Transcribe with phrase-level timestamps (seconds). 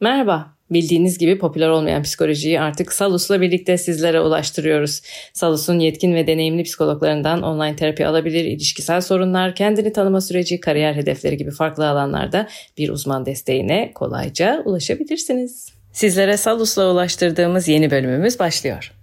[0.00, 0.46] Merhaba.
[0.70, 5.02] Bildiğiniz gibi popüler olmayan psikolojiyi artık Salus'la birlikte sizlere ulaştırıyoruz.
[5.32, 11.36] Salus'un yetkin ve deneyimli psikologlarından online terapi alabilir, ilişkisel sorunlar, kendini tanıma süreci, kariyer hedefleri
[11.36, 15.68] gibi farklı alanlarda bir uzman desteğine kolayca ulaşabilirsiniz.
[15.92, 18.99] Sizlere Salus'la ulaştırdığımız yeni bölümümüz başlıyor.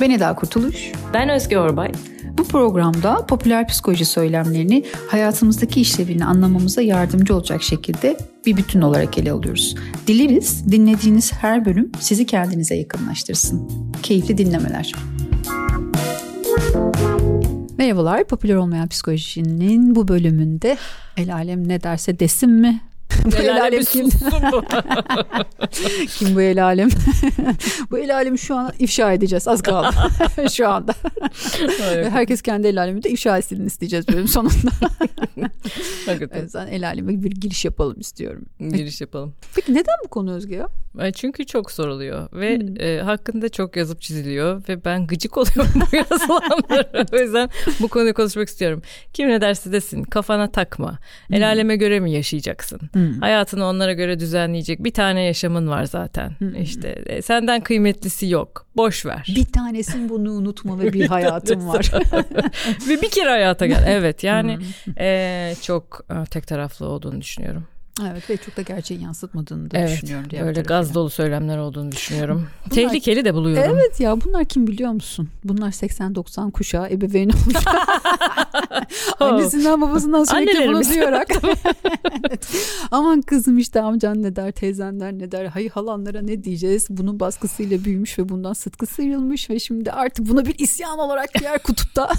[0.00, 0.92] Ben Eda Kurtuluş.
[1.14, 1.92] Ben Özge Orbay.
[2.38, 9.32] Bu programda popüler psikoloji söylemlerini hayatımızdaki işlevini anlamamıza yardımcı olacak şekilde bir bütün olarak ele
[9.32, 9.74] alıyoruz.
[10.06, 13.70] Dileriz dinlediğiniz her bölüm sizi kendinize yakınlaştırsın.
[14.02, 14.94] Keyifli dinlemeler.
[17.78, 20.76] Merhabalar, popüler olmayan psikolojinin bu bölümünde
[21.16, 22.80] el alem ne derse desin mi
[23.24, 24.06] bu el alem kim?
[24.52, 24.64] Bu.
[26.18, 26.88] kim bu el alem?
[27.90, 29.48] bu el alemi şu an ifşa edeceğiz.
[29.48, 29.96] Az kaldı
[30.52, 30.94] şu anda.
[32.10, 34.70] Herkes kendi el aleminde ifşa etsin isteyeceğiz bölüm sonunda.
[36.06, 36.42] Hakikaten.
[36.42, 38.46] yüzden el aleme bir giriş yapalım istiyorum.
[38.60, 39.34] Giriş yapalım.
[39.54, 40.68] Peki neden bu konu Özge ya?
[41.12, 42.80] Çünkü çok soruluyor ve hmm.
[42.80, 47.06] e, hakkında çok yazıp çiziliyor ve ben gıcık oluyorum bu yazılanlara.
[47.12, 47.50] o yüzden
[47.80, 48.82] bu konuyu konuşmak istiyorum.
[49.12, 50.98] Kim ne derse desin kafana takma.
[51.30, 51.44] El hmm.
[51.44, 52.80] aleme göre mi yaşayacaksın?
[52.92, 53.09] Hmm.
[53.20, 56.30] Hayatını onlara göre düzenleyecek bir tane yaşamın var zaten.
[56.38, 56.62] Hmm.
[56.62, 58.66] İşte e, senden kıymetlisi yok.
[58.76, 59.34] Boş ver.
[59.36, 61.92] Bir tanesin bunu unutma ve bir hayatım var.
[62.88, 63.84] ve bir kere hayata gel.
[63.86, 64.94] Evet yani hmm.
[64.98, 67.64] e, çok e, tek taraflı olduğunu düşünüyorum.
[68.02, 70.30] Evet ve çok da gerçeği yansıtmadığını da evet, düşünüyorum.
[70.30, 72.48] Diğer öyle gaz dolu söylemler olduğunu düşünüyorum.
[72.66, 73.70] Bunlar, Tehlikeli de buluyorum.
[73.74, 75.28] Evet ya bunlar kim biliyor musun?
[75.44, 77.56] Bunlar 80-90 kuşağı ebeveyn olmuş.
[79.20, 81.28] Annesinden babasından sürekli bunu duyarak.
[82.24, 82.48] evet.
[82.90, 86.86] Aman kızım işte amcan ne der, teyzenler ne der, hayır halanlara ne diyeceğiz?
[86.90, 91.62] Bunun baskısıyla büyümüş ve bundan sıtkı sıyrılmış ve şimdi artık buna bir isyan olarak diğer
[91.62, 92.10] kutupta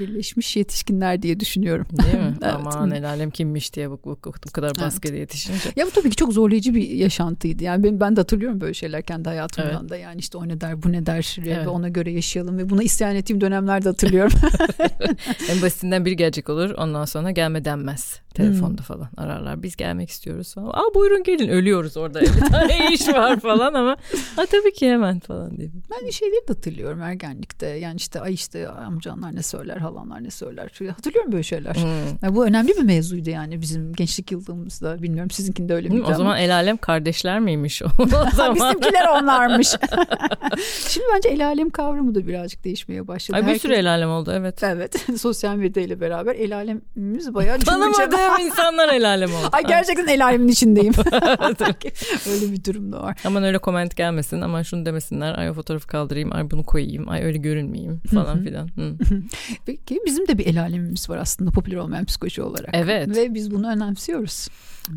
[0.00, 1.86] birleşmiş yetişkinler diye düşünüyorum.
[2.02, 2.34] Değil mi?
[2.42, 2.54] evet.
[2.54, 5.20] Aman el alem kimmiş diye bu, bu bu kadar baskıyla evet.
[5.20, 5.72] yetişince.
[5.76, 7.64] Ya bu tabii ki çok zorlayıcı bir yaşantıydı.
[7.64, 9.90] Yani ben, ben de hatırlıyorum böyle şeyler kendi hayatımdan evet.
[9.90, 9.96] da.
[9.96, 11.66] Yani işte o ne der bu ne der evet.
[11.66, 14.38] ve ona göre yaşayalım ve buna isyan ettiğim dönemlerde hatırlıyorum.
[15.48, 18.20] en basitinden bir gelecek olur ondan sonra gelme denmez.
[18.34, 18.84] Telefonda hmm.
[18.84, 19.62] falan ararlar.
[19.62, 20.68] Biz gelmek istiyoruz falan.
[20.68, 22.20] Aa buyurun gelin ölüyoruz orada.
[22.20, 23.96] Bir tane iş var falan ama
[24.36, 25.68] ha tabii ki hemen falan diye.
[25.90, 27.66] Ben şeyleri de hatırlıyorum ergenlikte.
[27.66, 30.70] Yani işte ay işte amcanlar ne söyler, halanlar ne söyler.
[30.96, 31.74] Hatırlıyorum böyle şeyler.
[31.74, 32.18] Hmm.
[32.22, 35.02] Yani bu önemli bir mevzuydu yani bizim gençlik yıldığımızda.
[35.02, 37.86] Bilmiyorum sizinkinde öyle miydi O zaman el alem kardeşler miymiş o,
[38.34, 38.54] zaman?
[38.54, 39.68] Bizimkiler onlarmış.
[40.88, 43.36] Şimdi bence el alem kavramı da birazcık değişmeye başladı.
[43.36, 43.62] Ay bir Herkes...
[43.62, 44.62] sürü el alem oldu evet.
[44.62, 45.06] Evet.
[45.18, 49.48] Sosyal medyayla beraber el alemimiz bayağı Tanımadı tanımadığım insanlar el alem oldu.
[49.52, 50.94] Ay gerçekten el alemin içindeyim.
[52.30, 53.18] öyle bir durum da var.
[53.24, 54.40] Aman öyle koment gelmesin.
[54.40, 55.38] Aman şunu demesinler.
[55.38, 56.32] Ay o fotoğrafı kaldırayım.
[56.32, 57.08] Ay bunu koyayım.
[57.08, 58.70] Ay öyle görünmeyeyim falan filan.
[59.66, 62.70] Peki bizim de bir el alemimiz var aslında popüler olmayan psikoloji olarak.
[62.72, 63.16] Evet.
[63.16, 64.48] Ve biz bunu önemsiyoruz.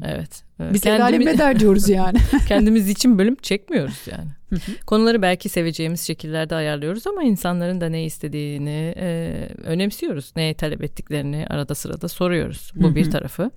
[0.05, 0.46] Evet.
[0.59, 0.85] Biz Kendimiz...
[0.85, 2.17] el alem ne der diyoruz yani.
[2.47, 4.27] Kendimiz için bölüm çekmiyoruz yani.
[4.85, 9.31] Konuları belki seveceğimiz şekillerde ayarlıyoruz ama insanların da ne istediğini e,
[9.63, 10.33] önemsiyoruz.
[10.35, 12.71] Neye talep ettiklerini arada sırada soruyoruz.
[12.75, 13.51] Bu bir tarafı.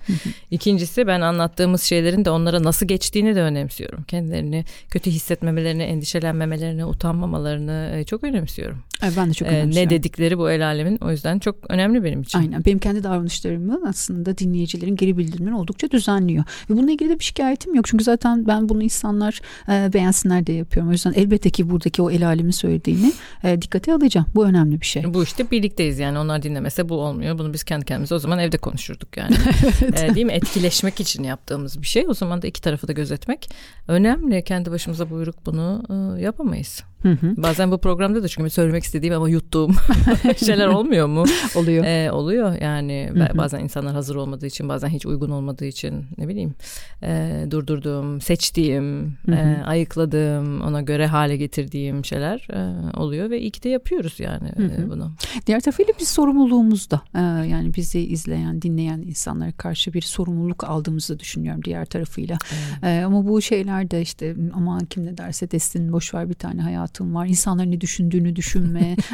[0.50, 4.02] İkincisi ben anlattığımız şeylerin de onlara nasıl geçtiğini de önemsiyorum.
[4.02, 8.78] Kendilerini kötü hissetmemelerini, endişelenmemelerini, utanmamalarını e, çok önemsiyorum.
[9.02, 9.78] Evet, ben de çok önemsiyorum.
[9.78, 12.38] E, ne dedikleri bu el alemin o yüzden çok önemli benim için.
[12.38, 12.64] Aynen.
[12.64, 16.44] Benim kendi davranışlarımı aslında dinleyicilerin geri bildirimleri oldukça düzenliyor.
[16.70, 17.84] Ve bununla ilgili de bir şikayetim yok.
[17.88, 20.90] Çünkü zaten ben bunu insanlar e, beğensinler diye yapıyorum.
[20.90, 23.12] O yüzden elbette ki buradaki o el alemin söylediğini
[23.44, 24.26] e, dikkate alacağım.
[24.34, 25.14] Bu önemli bir şey.
[25.14, 27.38] Bu işte birlikteyiz yani onlar dinlemese bu olmuyor.
[27.38, 29.36] Bunu biz kendi kendimize o zaman evde konuşurduk yani.
[29.82, 30.10] evet.
[30.10, 30.32] e, değil mi?
[30.32, 32.06] Etkileşmek için yaptığımız bir şey.
[32.08, 33.50] O zaman da iki tarafı da gözetmek
[33.88, 34.44] önemli.
[34.44, 36.82] Kendi başımıza buyruk bunu e, yapamayız.
[37.02, 37.34] Hı hı.
[37.36, 39.70] Bazen bu programda da çünkü söylemek istediğim ama yuttuğum
[40.44, 41.24] şeyler olmuyor mu?
[41.54, 41.84] oluyor.
[41.84, 43.38] Ee, oluyor yani hı hı.
[43.38, 46.54] bazen insanlar hazır olmadığı için bazen hiç uygun olmadığı için ne bileyim
[47.02, 49.34] e, durdurduğum, seçtiğim, hı hı.
[49.34, 54.48] E, ayıkladığım, ona göre hale getirdiğim şeyler e, oluyor ve iyi ki de yapıyoruz yani
[54.56, 54.82] hı hı.
[54.82, 55.12] E, bunu.
[55.46, 61.18] Diğer tarafıyla bir sorumluluğumuz da e, yani bizi izleyen, dinleyen insanlara karşı bir sorumluluk aldığımızı
[61.18, 62.38] düşünüyorum diğer tarafıyla.
[62.52, 63.00] Evet.
[63.00, 66.62] E, ama bu şeyler de işte aman kim ne derse desin boş ver bir tane
[66.62, 67.26] hayat hayatım var.
[67.26, 68.96] İnsanların ne düşündüğünü düşünme.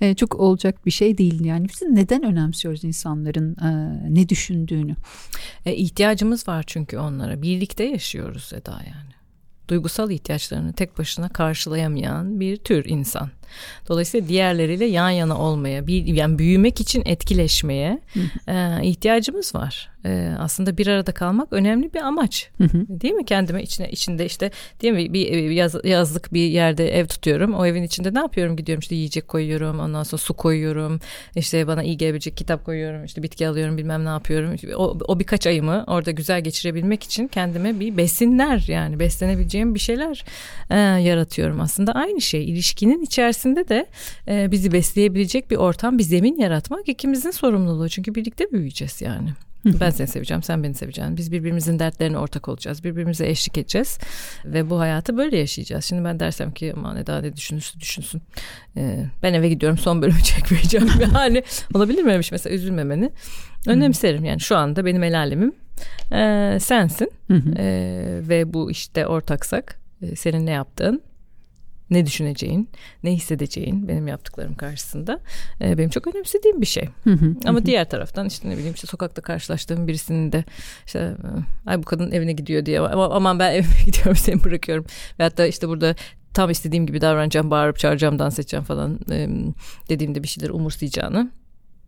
[0.00, 1.68] E, çok olacak bir şey değil yani.
[1.68, 3.70] Biz neden önemsiyoruz insanların e,
[4.14, 4.96] ne düşündüğünü?
[5.66, 7.42] E, ihtiyacımız var çünkü onlara.
[7.42, 9.14] Birlikte yaşıyoruz Eda yani.
[9.68, 13.30] Duygusal ihtiyaçlarını tek başına karşılayamayan bir tür insan.
[13.88, 18.00] Dolayısıyla diğerleriyle yan yana olmaya, bir, yani büyümek için etkileşmeye
[18.48, 19.90] e, ihtiyacımız var.
[20.04, 22.50] E, aslında bir arada kalmak önemli bir amaç.
[22.88, 23.24] Değil mi?
[23.24, 24.50] Kendime içine içinde işte
[24.82, 27.54] değil mi bir yaz, yazlık bir yerde ev tutuyorum.
[27.54, 28.56] O evin içinde ne yapıyorum?
[28.56, 31.00] Gidiyorum işte yiyecek koyuyorum, ondan sonra su koyuyorum.
[31.36, 34.56] İşte bana iyi gelebilecek kitap koyuyorum, işte bitki alıyorum, bilmem ne yapıyorum.
[34.76, 40.24] O, o birkaç ayımı orada güzel geçirebilmek için kendime bir besinler yani beslenebileceğim bir şeyler
[40.70, 41.92] e, yaratıyorum aslında.
[41.92, 43.86] Aynı şey ilişkinin içerisinde de
[44.28, 47.88] e, bizi besleyebilecek bir ortam, bir zemin yaratmak ikimizin sorumluluğu.
[47.88, 49.28] Çünkü birlikte büyüyeceğiz yani.
[49.64, 51.16] Ben seni seveceğim, sen beni seveceksin.
[51.16, 52.84] Biz birbirimizin dertlerine ortak olacağız.
[52.84, 53.98] Birbirimize eşlik edeceğiz.
[54.44, 55.84] Ve bu hayatı böyle yaşayacağız.
[55.84, 58.22] Şimdi ben dersem ki aman ne daha ne düşünürse düşünsün.
[58.76, 60.88] Ee, ben eve gidiyorum son bölümü çekmeyeceğim.
[61.14, 61.42] yani
[61.74, 62.34] olabilir mi öyle şey?
[62.34, 63.10] Mesela üzülmemeni.
[63.66, 65.52] Önemserim yani şu anda benim el alemim
[66.12, 67.10] e, sensin.
[67.56, 67.64] E,
[68.28, 71.02] ve bu işte ortaksak e, senin ne yaptığın
[71.90, 72.68] ne düşüneceğin,
[73.02, 75.20] ne hissedeceğin benim yaptıklarım karşısında
[75.60, 76.88] e, benim çok önemsediğim bir şey.
[77.44, 80.44] Ama diğer taraftan işte ne bileyim işte sokakta karşılaştığım birisinin de
[80.86, 84.84] işte e, ay bu kadın evine gidiyor diye aman ben evime gidiyorum seni bırakıyorum.
[85.18, 85.94] Ve hatta işte burada
[86.34, 89.28] tam istediğim gibi davranacağım, bağırıp çağıracağım, dans edeceğim falan e,
[89.88, 91.30] dediğimde bir şeyler umursayacağını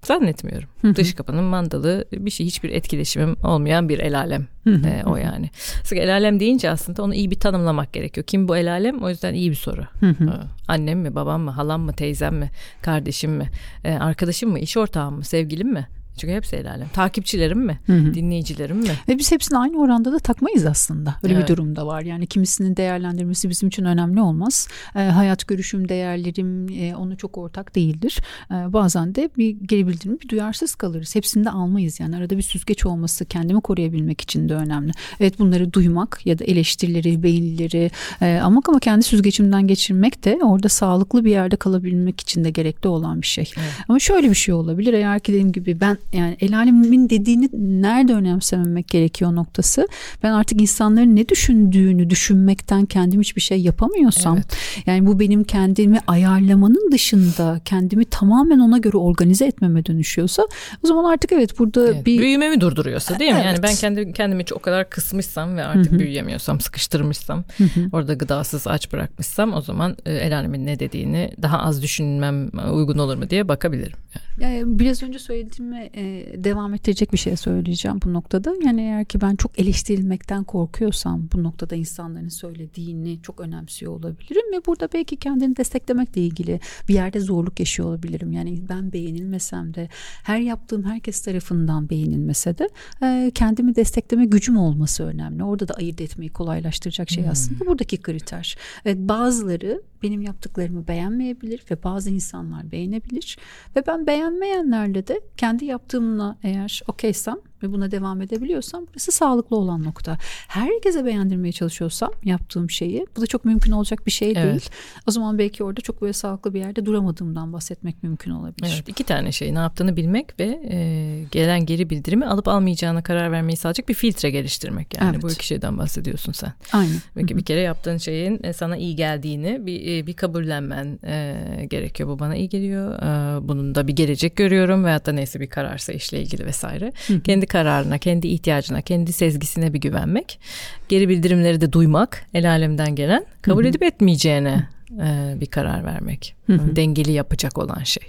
[0.03, 0.69] Zannetmiyorum.
[0.97, 4.47] Dış kapının mandalı bir şey hiçbir etkileşimim olmayan bir el alem
[4.85, 5.51] ee, o yani.
[5.85, 8.27] Sık el alem deyince aslında onu iyi bir tanımlamak gerekiyor.
[8.27, 9.03] Kim bu el alem?
[9.03, 9.83] O yüzden iyi bir soru.
[10.03, 10.35] Ee,
[10.69, 12.51] annem mi, babam mı, halam mı, teyzem mi,
[12.83, 13.51] kardeşim mi,
[13.85, 15.89] ee, arkadaşım mı, iş ortağım mı, sevgilim mi?
[16.17, 16.89] Çünkü hepsi el alem.
[16.89, 17.79] Takipçilerim mi?
[17.87, 18.15] Hı hı.
[18.15, 18.91] Dinleyicilerim mi?
[19.09, 21.15] Ve biz hepsini aynı oranda da takmayız aslında.
[21.23, 21.49] Öyle evet.
[21.49, 22.03] bir durumda var.
[22.03, 24.69] Yani kimisinin değerlendirmesi bizim için önemli olmaz.
[24.95, 28.19] E, hayat görüşüm, değerlerim e, onu çok ortak değildir.
[28.51, 31.15] E, bazen de bir geri bildirim, bir duyarsız kalırız.
[31.15, 32.01] Hepsini de almayız.
[32.01, 34.93] Yani arada bir süzgeç olması kendimi koruyabilmek için de önemli.
[35.21, 40.69] Evet bunları duymak ya da eleştirileri, beğenileri e, ama ama kendi süzgecimden geçirmek de orada
[40.69, 43.53] sağlıklı bir yerde kalabilmek için de gerekli olan bir şey.
[43.57, 43.71] Evet.
[43.89, 44.93] Ama şöyle bir şey olabilir.
[44.93, 49.89] Eğer ki dediğim gibi ben yani el alemin dediğini nerede önemsememek gerekiyor noktası.
[50.23, 54.57] Ben artık insanların ne düşündüğünü düşünmekten kendim hiçbir şey yapamıyorsam evet.
[54.87, 60.43] yani bu benim kendimi ayarlamanın dışında kendimi tamamen ona göre organize etmeme dönüşüyorsa
[60.85, 63.37] o zaman artık evet burada evet, bir büyümemi durduruyorsa değil mi?
[63.37, 63.47] Evet.
[63.47, 65.99] Yani ben kendi kendimi o kadar kısmışsam ve artık Hı-hı.
[66.01, 67.89] büyüyemiyorsam, sıkıştırmışsam, Hı-hı.
[67.93, 72.99] orada gıdasız aç bırakmışsam o zaman e, el alemin ne dediğini daha az düşünmem uygun
[72.99, 73.99] olur mu diye bakabilirim.
[74.41, 74.55] Yani.
[74.55, 78.55] yani biraz önce söylediğimi e, devam ettirecek bir şey söyleyeceğim bu noktada.
[78.65, 84.67] Yani eğer ki ben çok eleştirilmekten korkuyorsam bu noktada insanların söylediğini çok önemsiyor olabilirim ve
[84.67, 88.33] burada belki kendini desteklemekle ilgili bir yerde zorluk yaşıyor olabilirim.
[88.33, 89.89] Yani ben beğenilmesem de
[90.23, 92.69] her yaptığım herkes tarafından beğenilmese de
[93.03, 95.45] e, kendimi destekleme gücüm olması önemli.
[95.45, 97.31] Orada da ayırt etmeyi kolaylaştıracak şey hmm.
[97.31, 98.57] aslında buradaki kriter.
[98.85, 103.39] Evet, bazıları benim yaptıklarımı beğenmeyebilir ve bazı insanlar beğenebilir
[103.77, 109.85] ve ben beğenmeyenlerle de kendi yaptığımla eğer okeysem ve buna devam edebiliyorsam burası sağlıklı olan
[109.85, 110.19] nokta.
[110.49, 114.51] Herkese beğendirmeye çalışıyorsam yaptığım şeyi bu da çok mümkün olacak bir şey evet.
[114.51, 114.69] değil.
[115.07, 118.73] O zaman belki orada çok böyle sağlıklı bir yerde duramadığımdan bahsetmek mümkün olabilir.
[118.75, 123.33] Evet iki tane şey ne yaptığını bilmek ve e, gelen geri bildirimi alıp almayacağına karar
[123.33, 124.97] vermeyi sağlayacak bir filtre geliştirmek.
[125.01, 125.23] Yani evet.
[125.23, 126.53] bu iki şeyden bahsediyorsun sen.
[126.73, 126.97] Aynen.
[127.15, 132.09] Peki bir kere yaptığın şeyin e, sana iyi geldiğini bir, e, bir kabullenmen e, gerekiyor.
[132.09, 133.03] Bu bana iyi geliyor.
[133.03, 136.93] E, bunun da bir gelecek görüyorum veyahut da neyse bir kararsa işle ilgili vesaire.
[137.07, 137.23] Hı-hı.
[137.23, 140.41] Kendi kararına, kendi ihtiyacına, kendi sezgisine bir güvenmek.
[140.89, 146.37] Geri bildirimleri de duymak, el alemden gelen, kabul edip etmeyeceğine e, bir karar vermek.
[146.49, 148.03] Dengeli yapacak olan şey.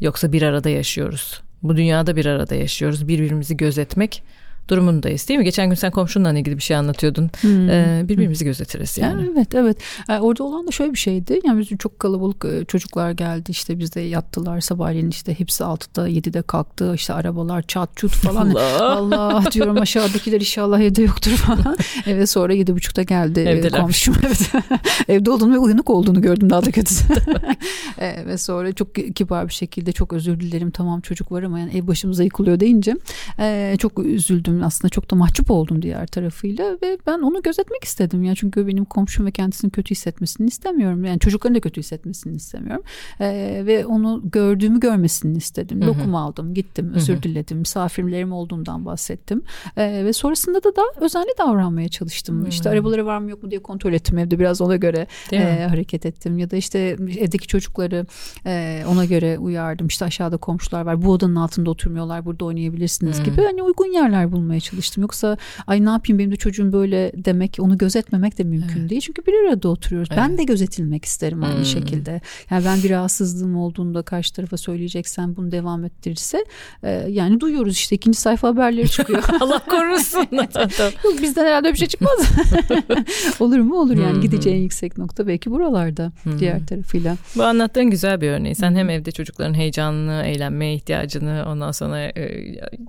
[0.00, 1.42] Yoksa bir arada yaşıyoruz.
[1.62, 3.08] Bu dünyada bir arada yaşıyoruz.
[3.08, 4.22] Birbirimizi gözetmek
[4.68, 5.44] durumundayız değil mi?
[5.44, 7.30] Geçen gün sen komşunla ilgili bir şey anlatıyordun.
[7.40, 7.70] Hmm.
[7.70, 9.28] Ee, birbirimizi gözetiriz yani.
[9.32, 9.76] Evet evet.
[10.08, 11.40] Yani orada olan da şöyle bir şeydi.
[11.44, 16.42] Yani bizim çok kalabalık e, çocuklar geldi işte bizde yattılar sabahleyin işte hepsi 6'da 7'de
[16.42, 18.50] kalktı işte arabalar çat çut falan.
[18.50, 21.76] Allah, Allah diyorum aşağıdakiler inşallah evde yoktur falan.
[22.06, 23.80] evet sonra 7.30'da geldi e, Evdeler.
[23.80, 24.14] komşum.
[24.26, 24.52] Evet.
[25.08, 27.04] Evde olduğunu ve uyanık olduğunu gördüm daha da kötüsü.
[27.98, 31.76] evet, ve sonra çok kibar bir şekilde çok özür dilerim tamam çocuk var ama yani
[31.76, 32.96] ev başımıza yıkılıyor deyince
[33.38, 38.24] e, çok üzüldüm aslında çok da mahcup oldum diğer tarafıyla ve ben onu gözetmek istedim.
[38.24, 41.04] Ya çünkü benim komşum ve kendisini kötü hissetmesini istemiyorum.
[41.04, 42.82] Yani çocukların da kötü hissetmesini istemiyorum.
[43.20, 45.80] Ee, ve onu gördüğümü görmesini istedim.
[45.80, 45.88] Hı-hı.
[45.88, 47.22] lokum aldım gittim özür Hı-hı.
[47.22, 49.42] diledim misafirlerim olduğundan bahsettim.
[49.76, 52.40] Ee, ve sonrasında da da özenli davranmaya çalıştım.
[52.40, 52.48] Hı-hı.
[52.48, 54.38] işte arabaları var mı yok mu diye kontrol ettim evde.
[54.38, 56.38] Biraz ona göre e, hareket ettim.
[56.38, 56.78] Ya da işte
[57.18, 58.06] evdeki çocukları
[58.46, 59.86] e, ona göre uyardım.
[59.86, 61.02] İşte aşağıda komşular var.
[61.02, 63.24] Bu odanın altında oturmuyorlar burada oynayabilirsiniz Hı-hı.
[63.24, 63.42] gibi.
[63.42, 65.02] Hani uygun yerler bulundum bulmaya çalıştım.
[65.02, 68.90] Yoksa ay ne yapayım benim de çocuğum böyle demek onu gözetmemek de mümkün evet.
[68.90, 69.00] değil.
[69.00, 70.08] Çünkü bir arada oturuyoruz.
[70.12, 70.22] Evet.
[70.22, 71.64] Ben de gözetilmek isterim aynı hmm.
[71.64, 72.20] şekilde.
[72.50, 76.44] Yani ben bir rahatsızlığım olduğunda karşı tarafa söyleyeceksen bunu devam ettirirse
[76.82, 79.22] e, yani duyuyoruz işte ikinci sayfa haberleri çıkıyor.
[79.40, 80.26] Allah korusun.
[81.04, 82.32] Yok bizden herhalde bir şey çıkmaz.
[83.40, 83.80] Olur mu?
[83.80, 87.16] Olur yani gideceğin yüksek nokta belki buralarda diğer tarafıyla.
[87.36, 88.54] Bu anlattığın güzel bir örneği.
[88.54, 92.22] Sen hem evde çocukların heyecanını, eğlenmeye ihtiyacını ondan sonra e,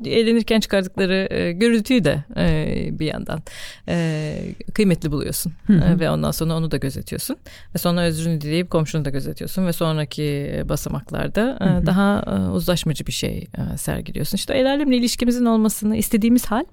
[0.05, 3.41] eğlenirken çıkardıkları e, gürültüyü de e, bir yandan
[3.87, 4.35] e,
[4.73, 5.53] kıymetli buluyorsun.
[5.69, 7.37] E, ve ondan sonra onu da gözetiyorsun.
[7.75, 9.67] Ve sonra özrünü dileyip komşunu da gözetiyorsun.
[9.67, 14.37] Ve sonraki basamaklarda e, daha e, uzlaşmacı bir şey e, sergiliyorsun.
[14.37, 16.65] İşte el alemle ilişkimizin olmasını istediğimiz hal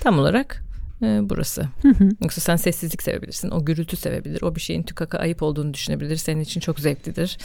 [0.00, 0.64] tam olarak
[1.02, 1.62] e, burası.
[1.82, 2.08] Hı hı.
[2.22, 3.50] Yoksa sen sessizlik sevebilirsin.
[3.50, 4.42] O gürültü sevebilir.
[4.42, 6.16] O bir şeyin tükaka ayıp olduğunu düşünebilir.
[6.16, 7.38] Senin için çok zevklidir.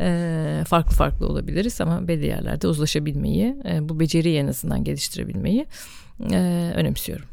[0.00, 5.66] E, farklı farklı olabiliriz ama belli yerlerde uzlaşabilmeyi, e, bu beceriyi en azından geliştirebilmeyi
[6.20, 7.26] e, önemsiyorum.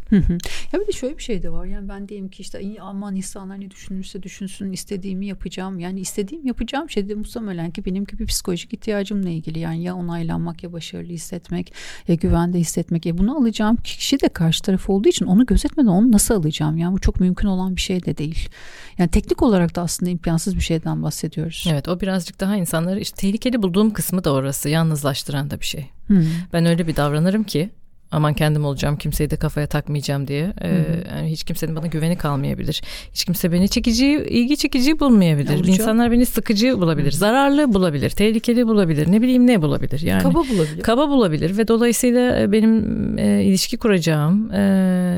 [0.74, 1.66] Ya bir de şöyle bir şey de var.
[1.66, 5.80] Yani ben diyeyim ki işte aman insanlar ne düşünürse düşünsün istediğimi yapacağım.
[5.80, 9.60] Yani istediğim yapacağım şey de muhtemelen ki benim gibi psikolojik ihtiyacımla ilgili.
[9.60, 11.74] Yani ya onaylanmak ya başarılı hissetmek
[12.08, 13.06] ya güvende hissetmek.
[13.06, 16.78] Ya bunu alacağım kişi de karşı taraf olduğu için onu gözetmeden onu nasıl alacağım?
[16.78, 18.50] Yani bu çok mümkün olan bir şey de değil.
[18.98, 21.68] Yani teknik olarak da aslında imkansız bir şeyden bahsediyoruz.
[21.72, 24.70] Evet o birazcık daha insanları işte tehlikeli bulduğum kısmı da orası.
[24.70, 25.90] Yalnızlaştıran da bir şey.
[26.08, 26.26] Hmm.
[26.54, 27.70] Ben öyle bir davranırım ki
[28.12, 30.54] aman kendim olacağım kimseyi de kafaya takmayacağım diye.
[30.62, 32.82] Ee, yani hiç kimsenin bana güveni kalmayabilir.
[33.14, 35.56] Hiç kimse beni çekici, ilgi çekici bulmayabilir.
[35.56, 35.80] Olacak.
[35.80, 37.20] İnsanlar beni sıkıcı bulabilir, Hı-hı.
[37.20, 40.02] zararlı bulabilir, tehlikeli bulabilir, ne bileyim ne bulabilir.
[40.02, 40.82] Yani kaba bulabilir.
[40.82, 44.62] Kaba bulabilir ve dolayısıyla e, benim e, ilişki kuracağım, e,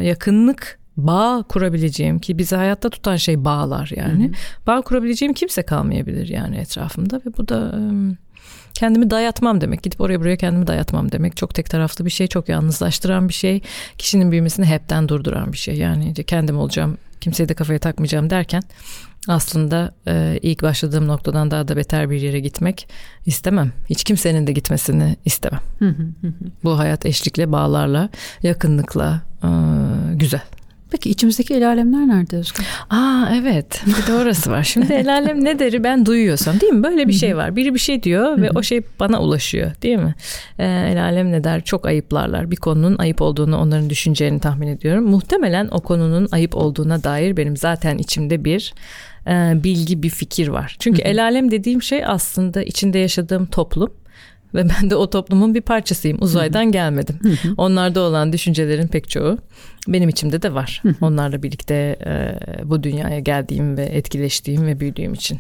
[0.03, 4.23] yakınlık bağ kurabileceğim ki bizi hayatta tutan şey bağlar yani.
[4.23, 4.33] Hı hı.
[4.67, 7.79] Bağ kurabileceğim kimse kalmayabilir yani etrafımda ve bu da
[8.74, 9.84] kendimi dayatmam demek.
[9.84, 11.38] Gidip oraya buraya kendimi dayatmam demek.
[11.38, 13.62] Çok tek taraflı bir şey, çok yalnızlaştıran bir şey.
[13.98, 15.75] Kişinin büyümesini hepten durduran bir şey.
[15.75, 18.63] Yani kendim olacağım, kimseye de kafaya takmayacağım derken
[19.27, 22.88] aslında e, ilk başladığım noktadan daha da beter bir yere gitmek
[23.25, 23.72] istemem.
[23.89, 25.62] Hiç kimsenin de gitmesini istemem.
[26.63, 28.10] Bu hayat eşlikle, bağlarla,
[28.44, 29.50] yakınlıkla e,
[30.13, 30.42] güzel.
[30.93, 32.65] Peki içimizdeki el alemler nerede Özgür?
[32.89, 34.63] Aa evet bir de orası var.
[34.63, 36.83] Şimdi el alem ne deri ben duyuyorsam değil mi?
[36.83, 37.55] Böyle bir şey var.
[37.55, 40.15] Biri bir şey diyor ve o şey bana ulaşıyor değil mi?
[40.59, 41.63] Ee, el alem ne der?
[41.63, 42.51] Çok ayıplarlar.
[42.51, 45.03] Bir konunun ayıp olduğunu onların düşüneceğini tahmin ediyorum.
[45.03, 48.73] Muhtemelen o konunun ayıp olduğuna dair benim zaten içimde bir
[49.27, 50.75] e, bilgi bir fikir var.
[50.79, 53.93] Çünkü el alem dediğim şey aslında içinde yaşadığım toplum
[54.53, 56.17] ve ben de o toplumun bir parçasıyım.
[56.21, 57.19] Uzaydan gelmedim.
[57.57, 59.38] Onlarda olan düşüncelerin pek çoğu
[59.87, 60.83] benim içimde de var.
[61.01, 62.35] Onlarla birlikte e,
[62.69, 65.39] bu dünyaya geldiğim ve etkileştiğim ve büyüdüğüm için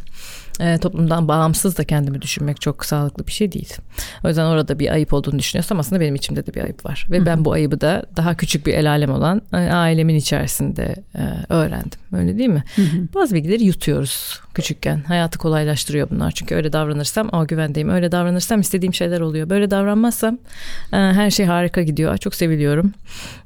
[0.59, 3.73] e, toplumdan bağımsız da kendimi düşünmek çok sağlıklı bir şey değil.
[4.23, 7.07] O yüzden orada bir ayıp olduğunu düşünüyorsam aslında benim içimde de bir ayıp var.
[7.11, 11.21] Ve ben bu ayıbı da daha küçük bir el alem olan e, ailemin içerisinde e,
[11.49, 11.99] öğrendim.
[12.13, 12.63] Öyle değil mi?
[13.13, 15.03] Bazı bilgileri yutuyoruz küçükken.
[15.07, 16.31] Hayatı kolaylaştırıyor bunlar.
[16.31, 17.89] Çünkü öyle davranırsam o güvendeyim.
[17.89, 19.49] Öyle davranırsam istediğim şeyler oluyor.
[19.49, 20.37] Böyle davranmazsam
[20.93, 22.17] e, her şey harika gidiyor.
[22.17, 22.93] Çok seviliyorum.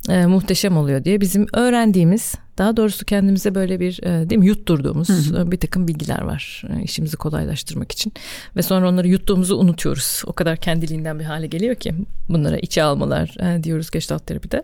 [0.09, 5.09] E, muhteşem oluyor diye bizim öğrendiğimiz daha doğrusu kendimize böyle bir e, değil mi yutturduğumuz
[5.09, 5.51] hı hı.
[5.51, 8.13] bir takım bilgiler var e, işimizi kolaylaştırmak için
[8.55, 10.21] ve sonra onları yuttuğumuzu unutuyoruz.
[10.25, 11.93] O kadar kendiliğinden bir hale geliyor ki
[12.29, 14.63] bunlara içe almalar e, diyoruz Gestalt terapide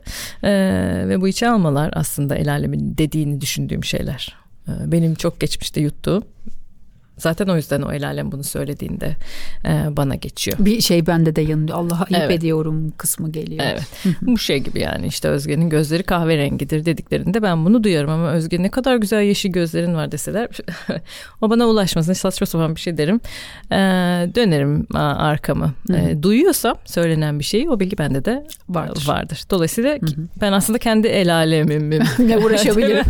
[1.10, 4.36] ve bu içe almalar aslında el alemin dediğini düşündüğüm şeyler.
[4.68, 6.24] Benim çok geçmişte yuttuğum
[7.18, 9.16] Zaten o yüzden o el alem bunu söylediğinde
[9.66, 10.58] e, bana geçiyor.
[10.60, 11.78] Bir şey bende de yanıyor.
[11.78, 12.32] Allah'a ayıp evet.
[12.32, 13.66] ediyorum kısmı geliyor.
[13.68, 13.84] Evet.
[14.22, 18.72] Bu şey gibi yani işte Özge'nin gözleri kahverengidir dediklerinde ben bunu duyarım ama Özge ne
[18.72, 20.48] kadar güzel yeşil gözlerin var deseler
[21.42, 22.14] o bana ulaşmasın.
[22.14, 23.20] Saçma sapan bir şey derim.
[23.72, 23.78] E,
[24.36, 25.74] dönerim arkamı.
[25.94, 29.08] E, duyuyorsam söylenen bir şeyi o bilgi bende de vardır.
[29.08, 29.44] vardır.
[29.50, 29.98] Dolayısıyla
[30.42, 32.04] ben aslında kendi el alemimim.
[32.20, 33.06] ne uğraşabilirim.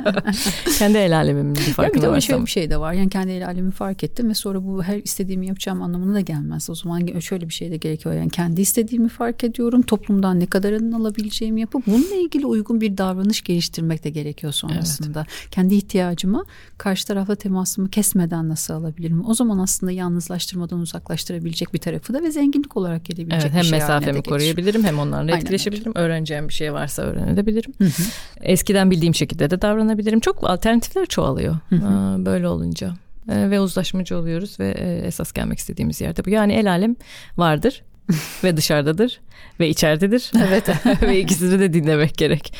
[0.78, 2.92] kendi el alemimin bir farkına ya bir de şöyle bir şey de var.
[2.92, 6.70] Yani kendi el alemi fark ettim ve sonra bu her istediğimi yapacağım anlamına da gelmez.
[6.70, 8.14] O zaman şöyle bir şey de gerekiyor.
[8.14, 9.82] Yani kendi istediğimi fark ediyorum.
[9.82, 15.18] Toplumdan ne kadarının alabileceğimi yapıp bununla ilgili uygun bir davranış geliştirmek de gerekiyor sonrasında.
[15.18, 15.50] Evet.
[15.50, 16.44] Kendi ihtiyacımı
[16.78, 19.24] karşı tarafla temasımı kesmeden nasıl alabilirim?
[19.26, 23.66] O zaman aslında yalnızlaştırmadan uzaklaştırabilecek bir tarafı da ve zenginlik olarak gelebilecek evet, hem bir
[23.66, 25.92] şey mesafemi koruyabilirim hem onlarla etkileşebilirim.
[25.96, 26.06] Öyle.
[26.06, 27.72] Öğreneceğim bir şey varsa öğrenebilirim.
[27.78, 28.02] Hı hı.
[28.40, 30.20] Eskiden bildiğim şekilde de davranabilirim.
[30.20, 31.58] Çok alternatifler çoğalıyor.
[31.68, 32.26] Hı hı.
[32.26, 32.94] Böyle olunca.
[33.30, 36.30] Ee, ve uzlaşmacı oluyoruz ve e, esas gelmek istediğimiz yerde bu.
[36.30, 36.96] Yani el alem
[37.36, 37.82] vardır
[38.44, 39.20] ve dışarıdadır
[39.60, 40.30] ve içeridedir.
[40.48, 40.68] Evet.
[41.02, 42.54] ve ikisini de dinlemek gerek.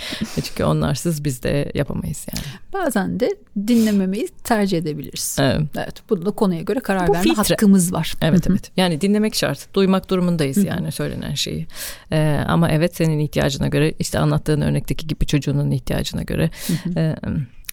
[0.44, 2.44] Çünkü onlarsız biz de yapamayız yani.
[2.72, 3.36] Bazen de
[3.66, 5.36] dinlememeyi tercih edebiliriz.
[5.40, 5.62] Evet.
[5.76, 6.02] Evet.
[6.10, 7.54] Bunu da konuya göre karar Bu verme filtre.
[7.54, 8.14] hakkımız var.
[8.22, 8.70] Evet evet.
[8.76, 9.74] Yani dinlemek şart.
[9.74, 11.66] Duymak durumundayız yani söylenen şeyi.
[12.12, 16.50] Ee, ama evet senin ihtiyacına göre işte anlattığın örnekteki gibi çocuğunun ihtiyacına göre
[16.96, 17.14] e,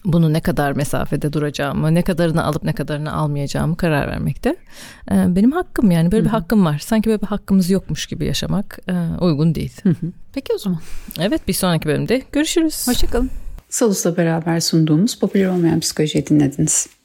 [0.04, 4.56] bunu ne kadar mesafede duracağımı, ne kadarını alıp ne kadarını almayacağımı karar vermekte.
[5.10, 6.78] e, benim hakkım yani böyle bir hakkım var.
[6.78, 9.72] Sanki böyle bir hakkımız yokmuş gibi yaşamak e, uygun değil.
[10.34, 10.80] Peki o zaman.
[11.20, 12.88] Evet bir sonraki bölümde görüşürüz.
[12.88, 13.30] Hoşçakalın.
[13.68, 16.97] Salus'la beraber sunduğumuz popüler olmayan psikolojiyi dinlediniz.